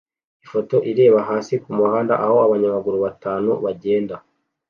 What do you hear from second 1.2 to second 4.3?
hasi kumuhanda aho abanyamaguru batanu bagenda